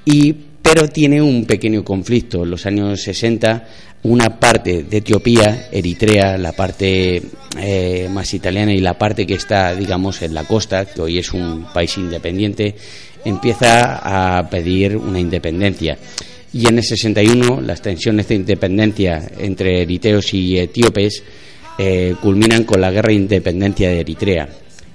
y 0.03 0.35
pero 0.65 0.89
tiene 0.89 1.21
un 1.21 1.45
pequeño 1.45 1.83
conflicto. 1.83 2.43
En 2.43 2.49
los 2.49 2.65
años 2.65 3.01
60 3.01 3.67
una 4.05 4.39
parte 4.39 4.83
de 4.83 4.97
Etiopía, 4.97 5.67
Eritrea, 5.71 6.37
la 6.37 6.51
parte 6.51 7.23
eh, 7.57 8.07
más 8.11 8.31
italiana 8.35 8.71
y 8.71 8.77
la 8.77 8.95
parte 8.95 9.25
que 9.25 9.33
está, 9.33 9.73
digamos, 9.73 10.21
en 10.21 10.35
la 10.35 10.43
costa, 10.43 10.85
que 10.85 11.01
hoy 11.01 11.17
es 11.17 11.33
un 11.33 11.65
país 11.73 11.97
independiente, 11.97 12.75
empieza 13.23 14.37
a 14.37 14.47
pedir 14.47 14.95
una 14.95 15.19
independencia. 15.19 15.97
y 16.53 16.67
en 16.67 16.77
el 16.77 16.83
61 16.83 17.61
las 17.61 17.81
tensiones 17.81 18.27
de 18.27 18.35
independencia 18.35 19.27
entre 19.39 19.81
eriteos 19.81 20.33
y 20.35 20.59
etíopes 20.59 21.23
eh, 21.79 22.15
culminan 22.21 22.63
con 22.63 22.79
la 22.79 22.91
guerra 22.91 23.09
de 23.09 23.15
independencia 23.15 23.89
de 23.89 24.01
Eritrea. 24.01 24.47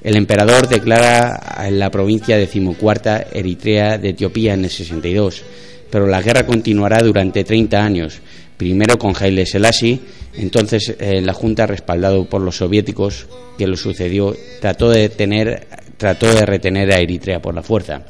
El 0.03 0.17
emperador 0.17 0.69
declara 0.69 1.67
en 1.67 1.81
la 1.81 1.91
provincia 1.91 2.39
decimocuarta 2.39 3.27
Eritrea 3.33 3.99
de 3.99 4.11
Etiopía 4.11 4.55
en 4.55 4.65
el 4.65 4.71
62, 4.71 5.43
pero 5.91 6.07
la 6.07 6.23
guerra 6.23 6.47
continuará 6.47 7.03
durante 7.03 7.43
30 7.43 7.85
años, 7.85 8.21
primero 8.61 8.99
con 8.99 9.15
Haile 9.19 9.47
Selassie, 9.47 9.99
entonces 10.35 10.95
eh, 10.99 11.23
la 11.23 11.33
Junta, 11.33 11.67
respaldado 11.67 12.27
por 12.27 12.43
los 12.43 12.57
soviéticos 12.57 13.27
que 13.57 13.67
lo 13.67 13.75
sucedió, 13.75 14.37
trató 14.61 14.91
de, 14.91 15.09
tener, 15.09 15.67
trató 15.97 16.27
de 16.27 16.45
retener 16.45 16.93
a 16.93 16.99
Eritrea 16.99 17.41
por 17.41 17.55
la 17.55 17.63
fuerza. 17.63 18.03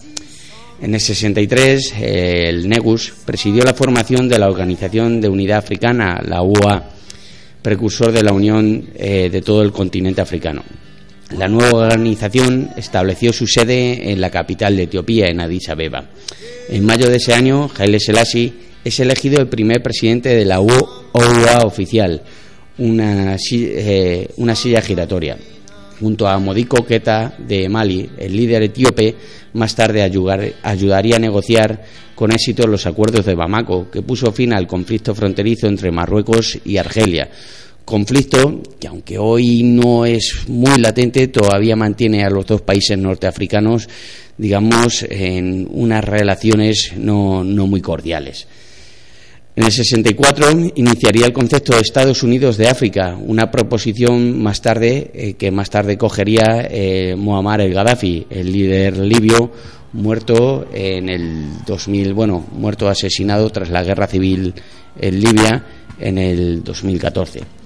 En 0.82 0.92
el 0.92 1.00
63, 1.00 1.94
eh, 2.00 2.48
el 2.48 2.68
Negus 2.68 3.12
presidió 3.24 3.62
la 3.62 3.74
formación 3.74 4.28
de 4.28 4.40
la 4.40 4.48
Organización 4.48 5.20
de 5.20 5.28
Unidad 5.28 5.58
Africana, 5.58 6.20
la 6.26 6.42
UA, 6.42 6.84
precursor 7.62 8.10
de 8.10 8.24
la 8.24 8.32
unión 8.32 8.88
eh, 8.96 9.30
de 9.30 9.42
todo 9.42 9.62
el 9.62 9.70
continente 9.70 10.20
africano. 10.20 10.64
La 11.38 11.46
nueva 11.46 11.78
organización 11.78 12.70
estableció 12.76 13.32
su 13.32 13.46
sede 13.46 14.10
en 14.10 14.20
la 14.20 14.30
capital 14.30 14.76
de 14.76 14.82
Etiopía, 14.82 15.28
en 15.28 15.40
Addis 15.40 15.68
Abeba. 15.68 16.06
En 16.68 16.84
mayo 16.84 17.08
de 17.08 17.18
ese 17.18 17.34
año, 17.34 17.70
Haile 17.78 18.00
Selassie 18.00 18.69
es 18.84 19.00
elegido 19.00 19.40
el 19.40 19.48
primer 19.48 19.82
presidente 19.82 20.30
de 20.30 20.44
la 20.44 20.60
UA 20.60 21.64
oficial, 21.64 22.22
una, 22.78 23.36
eh, 23.52 24.28
una 24.36 24.54
silla 24.54 24.80
giratoria. 24.80 25.36
Junto 26.00 26.26
a 26.26 26.38
Modiko 26.38 26.84
Keta 26.86 27.34
de 27.38 27.68
Mali, 27.68 28.08
el 28.16 28.34
líder 28.34 28.62
etíope, 28.62 29.14
más 29.52 29.74
tarde 29.74 30.02
ayudaría 30.02 31.16
a 31.16 31.18
negociar 31.18 31.84
con 32.14 32.32
éxito 32.32 32.66
los 32.66 32.86
acuerdos 32.86 33.26
de 33.26 33.34
Bamako, 33.34 33.90
que 33.90 34.00
puso 34.00 34.32
fin 34.32 34.54
al 34.54 34.66
conflicto 34.66 35.14
fronterizo 35.14 35.66
entre 35.66 35.90
Marruecos 35.90 36.58
y 36.64 36.78
Argelia. 36.78 37.28
Conflicto 37.84 38.62
que, 38.78 38.88
aunque 38.88 39.18
hoy 39.18 39.62
no 39.62 40.06
es 40.06 40.48
muy 40.48 40.78
latente, 40.78 41.28
todavía 41.28 41.76
mantiene 41.76 42.24
a 42.24 42.30
los 42.30 42.46
dos 42.46 42.62
países 42.62 42.96
norteafricanos, 42.96 43.88
digamos, 44.38 45.04
en 45.10 45.68
unas 45.70 46.04
relaciones 46.04 46.92
no, 46.96 47.44
no 47.44 47.66
muy 47.66 47.80
cordiales. 47.82 48.46
En 49.56 49.64
el 49.64 49.72
64 49.72 50.50
iniciaría 50.76 51.26
el 51.26 51.32
concepto 51.32 51.74
de 51.74 51.80
Estados 51.80 52.22
Unidos 52.22 52.56
de 52.56 52.68
África, 52.68 53.16
una 53.20 53.50
proposición 53.50 54.40
más 54.40 54.62
tarde 54.62 55.10
eh, 55.12 55.34
que 55.34 55.50
más 55.50 55.68
tarde 55.68 55.98
cogería 55.98 56.68
eh, 56.70 57.16
Muammar 57.16 57.60
el 57.60 57.74
Gaddafi, 57.74 58.26
el 58.30 58.52
líder 58.52 58.96
libio 58.98 59.50
muerto 59.92 60.68
en 60.72 61.08
el 61.08 61.64
2000, 61.66 62.14
bueno, 62.14 62.46
muerto 62.52 62.88
asesinado 62.88 63.50
tras 63.50 63.70
la 63.70 63.82
guerra 63.82 64.06
civil 64.06 64.54
en 64.98 65.20
Libia 65.20 65.64
en 65.98 66.18
el 66.18 66.62
2014. 66.62 67.59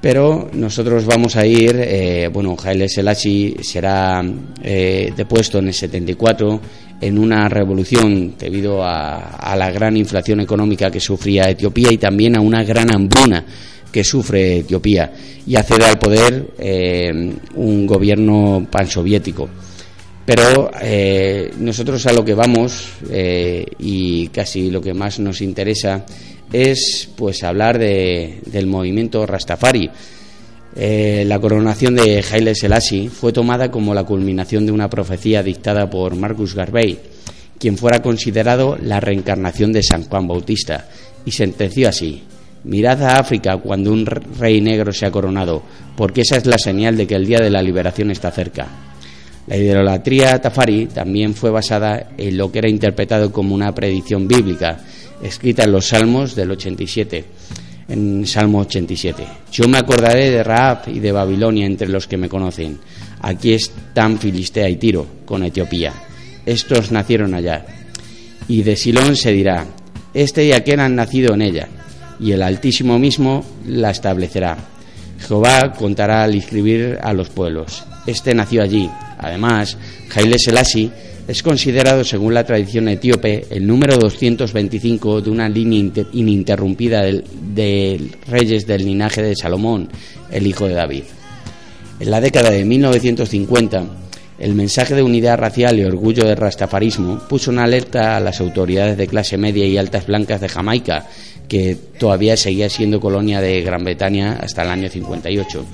Pero 0.00 0.48
nosotros 0.52 1.04
vamos 1.04 1.34
a 1.36 1.44
ir, 1.44 1.76
eh, 1.76 2.30
bueno, 2.32 2.56
Haile 2.62 2.88
Selassie 2.88 3.56
será 3.62 4.22
depuesto 4.62 5.58
en 5.58 5.68
el 5.68 5.74
74 5.74 6.60
en 7.00 7.18
una 7.18 7.48
revolución 7.48 8.34
debido 8.38 8.82
a, 8.84 9.54
la 9.56 9.70
gran 9.70 9.96
inflación 9.96 10.40
económica 10.40 10.90
que 10.90 11.00
sufría 11.00 11.48
Etiopía 11.48 11.92
y 11.92 11.98
también 11.98 12.36
a 12.36 12.40
una 12.40 12.64
gran 12.64 12.92
hambruna 12.92 13.44
que 13.90 14.04
sufre 14.04 14.58
Etiopía 14.58 15.12
y 15.46 15.56
accede 15.56 15.84
al 15.84 15.98
poder 15.98 16.50
eh, 16.58 17.32
un 17.54 17.86
gobierno 17.86 18.66
pansoviético. 18.70 19.48
Pero 20.24 20.70
eh, 20.82 21.50
nosotros 21.58 22.04
a 22.06 22.12
lo 22.12 22.22
que 22.22 22.34
vamos 22.34 22.90
eh, 23.10 23.64
y 23.78 24.28
casi 24.28 24.70
lo 24.70 24.82
que 24.82 24.92
más 24.92 25.18
nos 25.20 25.40
interesa 25.40 26.04
es 26.52 27.08
pues 27.16 27.42
hablar 27.44 27.78
de, 27.78 28.40
del 28.46 28.66
movimiento 28.66 29.26
Rastafari 29.26 29.90
eh, 30.80 31.24
la 31.26 31.40
coronación 31.40 31.96
de 31.96 32.22
Haile 32.30 32.54
Selassie 32.54 33.08
fue 33.08 33.32
tomada 33.32 33.68
como 33.68 33.94
la 33.94 34.04
culminación 34.04 34.64
de 34.64 34.70
una 34.70 34.88
profecía 34.88 35.42
dictada 35.42 35.90
por 35.90 36.14
Marcus 36.14 36.54
Garvey, 36.54 36.96
quien 37.58 37.76
fuera 37.76 38.00
considerado 38.00 38.78
la 38.80 39.00
reencarnación 39.00 39.72
de 39.72 39.82
San 39.82 40.04
Juan 40.04 40.28
Bautista, 40.28 40.86
y 41.24 41.32
sentenció 41.32 41.88
así: 41.88 42.22
Mirad 42.62 43.02
a 43.02 43.18
África 43.18 43.56
cuando 43.56 43.92
un 43.92 44.06
rey 44.06 44.60
negro 44.60 44.92
se 44.92 45.04
ha 45.04 45.10
coronado, 45.10 45.64
porque 45.96 46.20
esa 46.20 46.36
es 46.36 46.46
la 46.46 46.58
señal 46.58 46.96
de 46.96 47.08
que 47.08 47.16
el 47.16 47.26
día 47.26 47.40
de 47.40 47.50
la 47.50 47.60
liberación 47.60 48.12
está 48.12 48.30
cerca. 48.30 48.68
La 49.48 49.56
idolatría 49.56 50.38
tafari 50.38 50.86
también 50.86 51.34
fue 51.34 51.50
basada 51.50 52.10
en 52.16 52.36
lo 52.36 52.52
que 52.52 52.60
era 52.60 52.68
interpretado 52.68 53.32
como 53.32 53.52
una 53.52 53.74
predicción 53.74 54.28
bíblica, 54.28 54.78
escrita 55.22 55.64
en 55.64 55.72
los 55.72 55.88
Salmos 55.88 56.34
del 56.34 56.50
87 56.50 57.24
en 57.88 58.26
Salmo 58.26 58.60
87. 58.60 59.24
Yo 59.50 59.66
me 59.66 59.78
acordaré 59.78 60.30
de 60.30 60.44
Raab 60.44 60.88
y 60.88 61.00
de 61.00 61.12
Babilonia 61.12 61.66
entre 61.66 61.88
los 61.88 62.06
que 62.06 62.18
me 62.18 62.28
conocen. 62.28 62.78
Aquí 63.20 63.54
están 63.54 64.18
Filistea 64.18 64.68
y 64.68 64.76
Tiro, 64.76 65.06
con 65.24 65.42
Etiopía. 65.42 65.92
Estos 66.44 66.92
nacieron 66.92 67.34
allá. 67.34 67.64
Y 68.46 68.62
de 68.62 68.76
Silón 68.76 69.16
se 69.16 69.32
dirá, 69.32 69.66
este 70.14 70.44
y 70.44 70.52
aquel 70.52 70.80
han 70.80 70.96
nacido 70.96 71.34
en 71.34 71.42
ella, 71.42 71.68
y 72.20 72.32
el 72.32 72.42
Altísimo 72.42 72.98
mismo 72.98 73.44
la 73.66 73.90
establecerá. 73.90 74.56
Jehová 75.26 75.72
contará 75.72 76.22
al 76.22 76.34
inscribir 76.34 76.98
a 77.02 77.12
los 77.12 77.28
pueblos. 77.28 77.84
Este 78.06 78.34
nació 78.34 78.62
allí. 78.62 78.88
Además, 79.18 79.76
Haile 80.14 80.38
Selassie 80.38 80.90
es 81.28 81.42
considerado, 81.42 82.04
según 82.04 82.32
la 82.32 82.44
tradición 82.44 82.88
etíope, 82.88 83.44
el 83.50 83.66
número 83.66 83.98
225 83.98 85.20
de 85.20 85.30
una 85.30 85.46
línea 85.46 85.92
ininterrumpida 86.14 87.02
de 87.02 88.10
reyes 88.26 88.66
del 88.66 88.86
linaje 88.86 89.22
de 89.22 89.36
Salomón, 89.36 89.90
el 90.32 90.46
hijo 90.46 90.66
de 90.66 90.72
David. 90.72 91.02
En 92.00 92.10
la 92.10 92.22
década 92.22 92.50
de 92.50 92.64
1950, 92.64 93.84
el 94.38 94.54
mensaje 94.54 94.94
de 94.94 95.02
unidad 95.02 95.36
racial 95.36 95.78
y 95.78 95.84
orgullo 95.84 96.24
del 96.24 96.38
rastafarismo 96.38 97.18
puso 97.28 97.50
una 97.50 97.64
alerta 97.64 98.16
a 98.16 98.20
las 98.20 98.40
autoridades 98.40 98.96
de 98.96 99.06
clase 99.06 99.36
media 99.36 99.66
y 99.66 99.76
altas 99.76 100.06
blancas 100.06 100.40
de 100.40 100.48
Jamaica, 100.48 101.08
que 101.46 101.76
todavía 101.98 102.38
seguía 102.38 102.70
siendo 102.70 103.00
colonia 103.00 103.42
de 103.42 103.60
Gran 103.60 103.84
Bretaña 103.84 104.38
hasta 104.40 104.62
el 104.62 104.70
año 104.70 104.88
58 104.88 105.66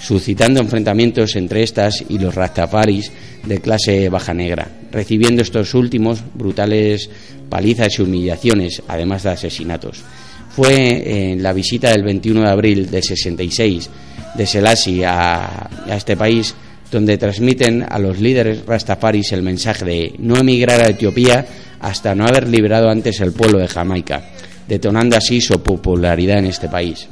suscitando 0.00 0.60
enfrentamientos 0.60 1.36
entre 1.36 1.62
estas 1.62 2.04
y 2.08 2.18
los 2.18 2.34
rastafaris 2.34 3.10
de 3.44 3.60
clase 3.60 4.08
baja 4.08 4.34
negra, 4.34 4.68
recibiendo 4.90 5.42
estos 5.42 5.74
últimos 5.74 6.22
brutales 6.34 7.10
palizas 7.48 7.98
y 7.98 8.02
humillaciones, 8.02 8.82
además 8.88 9.22
de 9.22 9.30
asesinatos. 9.30 10.02
Fue 10.50 11.30
en 11.30 11.42
la 11.42 11.52
visita 11.52 11.90
del 11.90 12.02
21 12.02 12.42
de 12.42 12.48
abril 12.48 12.90
del 12.90 13.02
66 13.02 13.90
de 14.34 14.46
Selassie 14.46 15.04
a, 15.04 15.68
a 15.88 15.96
este 15.96 16.16
país 16.16 16.54
donde 16.90 17.18
transmiten 17.18 17.84
a 17.88 17.98
los 17.98 18.18
líderes 18.18 18.64
rastafaris 18.66 19.32
el 19.32 19.42
mensaje 19.42 19.84
de 19.84 20.14
no 20.18 20.36
emigrar 20.36 20.80
a 20.80 20.88
Etiopía 20.88 21.46
hasta 21.80 22.14
no 22.14 22.26
haber 22.26 22.48
liberado 22.48 22.88
antes 22.88 23.20
el 23.20 23.32
pueblo 23.32 23.58
de 23.58 23.68
Jamaica, 23.68 24.22
detonando 24.66 25.16
así 25.16 25.40
su 25.40 25.62
popularidad 25.62 26.38
en 26.38 26.46
este 26.46 26.68
país. 26.68 27.08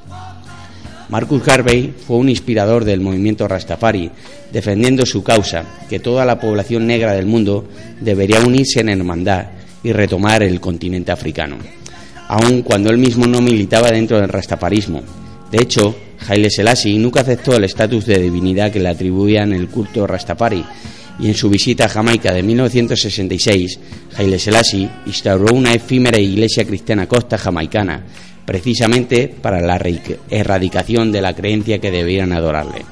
Marcus 1.09 1.45
Garvey 1.45 1.95
fue 2.07 2.16
un 2.16 2.29
inspirador 2.29 2.85
del 2.85 3.01
movimiento 3.01 3.47
Rastafari, 3.47 4.11
defendiendo 4.53 5.07
su 5.07 5.23
causa, 5.23 5.64
que 5.88 6.01
toda 6.01 6.25
la 6.25 6.40
población 6.40 6.87
negra 6.87 7.12
del 7.12 7.27
mundo 7.27 7.69
debería 8.01 8.40
unirse 8.40 8.81
en 8.81 8.88
hermandad 8.88 9.47
y 9.85 9.92
retomar 9.92 10.42
el 10.42 10.61
continente 10.61 11.12
africano, 11.12 11.59
aun 12.27 12.62
cuando 12.62 12.90
él 12.90 12.99
mismo 12.99 13.27
no 13.27 13.40
militaba 13.40 13.90
dentro 13.92 14.19
del 14.19 14.29
rastafarismo. 14.29 15.03
De 15.51 15.59
hecho, 15.62 15.95
Haile 16.27 16.51
Selassie 16.51 16.99
nunca 16.99 17.21
aceptó 17.21 17.55
el 17.55 17.64
estatus 17.64 18.07
de 18.07 18.19
divinidad 18.19 18.73
que 18.73 18.81
le 18.81 18.88
atribuían 18.88 19.53
el 19.53 19.69
culto 19.69 20.09
Rastafari, 20.09 20.64
y 21.21 21.29
en 21.29 21.35
su 21.35 21.49
visita 21.49 21.85
a 21.85 21.88
Jamaica 21.88 22.33
de 22.33 22.42
1966, 22.42 23.79
Haile 24.16 24.40
Selassie 24.40 24.90
instauró 25.07 25.55
una 25.55 25.73
efímera 25.73 26.19
iglesia 26.19 26.64
cristiana 26.64 27.07
costa 27.07 27.38
jamaicana 27.38 28.03
precisamente 28.46 29.28
para 29.28 29.61
la 29.61 29.78
erradicación 30.30 31.12
de 31.12 31.20
la 31.20 31.35
creencia 31.35 31.78
que 31.78 31.90
debían 31.90 32.32
adorarle. 32.32 32.87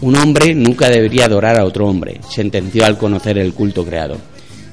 Un 0.00 0.16
hombre 0.16 0.54
nunca 0.54 0.88
debería 0.88 1.26
adorar 1.26 1.58
a 1.58 1.64
otro 1.64 1.86
hombre, 1.86 2.20
sentenció 2.28 2.84
al 2.84 2.98
conocer 2.98 3.38
el 3.38 3.52
culto 3.52 3.84
creado. 3.84 4.16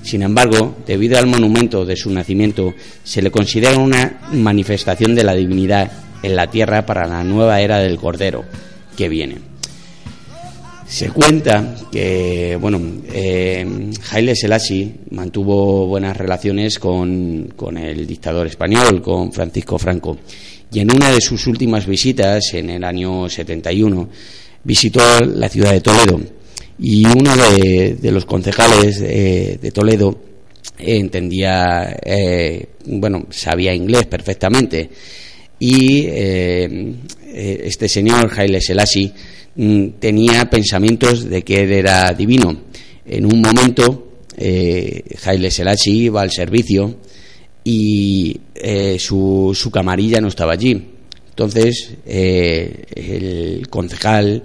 Sin 0.01 0.21
embargo, 0.21 0.75
debido 0.85 1.17
al 1.17 1.25
monumento 1.25 1.83
de 1.83 1.95
su 1.95 2.11
nacimiento, 2.11 2.73
se 3.03 3.21
le 3.21 3.31
considera 3.31 3.77
una 3.77 4.19
manifestación 4.31 5.15
de 5.15 5.23
la 5.23 5.33
divinidad 5.33 5.91
en 6.21 6.35
la 6.35 6.47
tierra 6.47 6.85
para 6.85 7.07
la 7.07 7.23
nueva 7.23 7.59
era 7.59 7.79
del 7.79 7.97
Cordero 7.97 8.45
que 8.95 9.09
viene. 9.09 9.54
Se 10.87 11.09
cuenta 11.09 11.75
que, 11.91 12.57
bueno, 12.61 12.79
eh, 13.11 13.65
Haile 14.11 14.35
Selassie 14.35 14.95
mantuvo 15.09 15.87
buenas 15.87 16.15
relaciones 16.15 16.77
con, 16.77 17.53
con, 17.55 17.77
el 17.77 18.05
dictador 18.05 18.45
español, 18.45 19.01
con 19.01 19.33
Francisco 19.33 19.79
Franco, 19.79 20.17
y 20.71 20.79
en 20.79 20.93
una 20.93 21.09
de 21.09 21.21
sus 21.21 21.47
últimas 21.47 21.87
visitas, 21.87 22.53
en 22.53 22.69
el 22.69 22.83
año 22.83 23.27
71, 23.27 24.09
visitó 24.63 24.99
la 25.21 25.49
ciudad 25.49 25.71
de 25.71 25.81
Toledo. 25.81 26.21
Y 26.77 27.05
uno 27.05 27.35
de, 27.35 28.11
los 28.11 28.25
concejales 28.25 28.99
de, 28.99 29.71
Toledo 29.73 30.19
entendía, 30.77 31.97
eh, 32.03 32.67
bueno, 32.85 33.27
sabía 33.29 33.73
inglés 33.73 34.05
perfectamente. 34.07 34.89
Y 35.57 36.05
eh, 36.07 36.93
este 37.33 37.87
señor, 37.87 38.29
Haile 38.35 38.59
Selassie, 38.59 39.13
tenía 39.99 40.49
pensamientos 40.49 41.29
de 41.29 41.43
que 41.43 41.63
él 41.63 41.71
era 41.71 42.11
divino. 42.13 42.63
En 43.05 43.25
un 43.25 43.41
momento, 43.41 44.19
Haile 44.37 45.51
Selassie 45.51 45.93
iba 45.93 46.21
al 46.21 46.31
servicio 46.31 46.97
y 47.63 48.39
su, 48.97 49.51
su 49.55 49.71
camarilla 49.71 50.19
no 50.19 50.27
estaba 50.27 50.53
allí. 50.53 50.89
Entonces, 51.29 51.95
el 52.05 53.67
concejal 53.69 54.43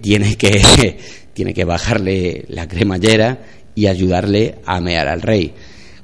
tiene 0.00 0.36
que 0.36 0.96
tiene 1.38 1.54
que 1.54 1.64
bajarle 1.64 2.46
la 2.48 2.66
cremallera 2.66 3.38
y 3.72 3.86
ayudarle 3.86 4.56
a 4.66 4.80
mear 4.80 5.06
al 5.06 5.22
rey. 5.22 5.52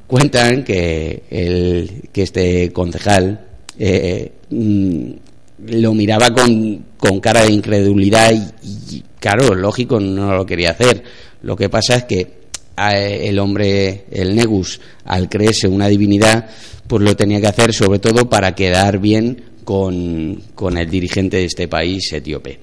Cuentan 0.07 0.63
que, 0.63 1.25
el, 1.29 2.03
que 2.13 2.23
este 2.23 2.71
concejal 2.71 3.45
eh, 3.77 4.31
mm, 4.51 5.11
lo 5.59 5.95
miraba 5.95 6.31
con, 6.31 6.85
con, 6.97 7.21
cara 7.21 7.43
de 7.45 7.53
incredulidad 7.53 8.33
y, 8.63 9.03
claro, 9.19 9.55
lógico, 9.55 10.01
no 10.01 10.35
lo 10.35 10.47
quería 10.47 10.71
hacer. 10.71 11.03
Lo 11.43 11.57
que 11.57 11.69
pasa 11.69 11.97
es 11.97 12.05
que 12.05 12.45
el 12.77 13.39
hombre, 13.39 14.07
el 14.11 14.35
Negus, 14.35 14.81
al 15.05 15.29
creerse 15.29 15.69
una 15.69 15.89
divinidad, 15.89 16.49
pues 16.87 17.03
lo 17.03 17.17
tenía 17.17 17.41
que 17.41 17.47
hacer 17.47 17.73
sobre 17.73 17.99
todo 17.99 18.29
para 18.29 18.55
quedar 18.55 18.99
bien 18.99 19.43
con, 19.65 20.43
con 20.55 20.77
el 20.77 20.91
dirigente 20.91 21.39
de 21.39 21.45
este 21.45 21.69
país 21.69 22.13
etíope. 22.13 22.59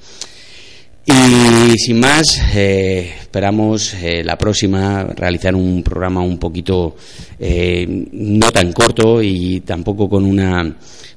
Y 1.05 1.77
sin 1.79 1.99
más, 1.99 2.39
eh, 2.53 3.13
esperamos 3.21 3.95
eh, 3.95 4.23
la 4.23 4.37
próxima 4.37 5.03
realizar 5.03 5.55
un 5.55 5.81
programa 5.81 6.21
un 6.21 6.37
poquito 6.37 6.95
eh, 7.39 8.05
no 8.11 8.51
tan 8.51 8.71
corto 8.71 9.21
y 9.21 9.61
tampoco 9.61 10.07
con 10.07 10.25
una 10.25 10.75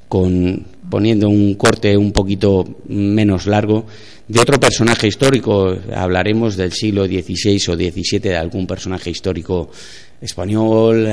con 0.09 0.65
poniendo 0.95 1.29
un 1.29 1.55
corte 1.55 1.97
un 1.97 2.13
poquito 2.13 2.65
menos 2.87 3.49
largo 3.49 3.85
de 4.29 4.39
otro 4.39 4.61
personaje 4.61 5.09
histórico. 5.09 5.77
Hablaremos 5.93 6.57
del 6.57 6.71
siglo 6.71 7.05
XVI 7.05 7.57
o 7.73 7.75
XVII 7.75 8.21
de 8.21 8.37
algún 8.37 8.65
personaje 8.65 9.11
histórico 9.11 9.73
español, 10.21 11.09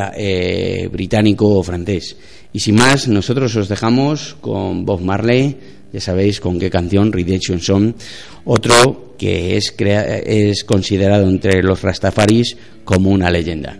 británico 0.91 1.49
o 1.57 1.63
francés. 1.63 2.15
Y 2.53 2.59
sin 2.59 2.75
más, 2.75 3.07
nosotros 3.07 3.55
os 3.55 3.69
dejamos 3.69 4.37
con 4.39 4.85
Bob 4.85 5.01
Marley 5.01 5.57
ya 5.91 5.99
sabéis 5.99 6.39
con 6.39 6.59
qué 6.59 6.69
canción, 6.69 7.11
Redemption 7.11 7.59
Song, 7.59 7.93
otro 8.45 9.15
que 9.17 9.57
es, 9.57 9.73
es 9.77 10.63
considerado 10.63 11.27
entre 11.27 11.63
los 11.63 11.81
Rastafaris 11.81 12.55
como 12.85 13.09
una 13.09 13.31
leyenda. 13.31 13.79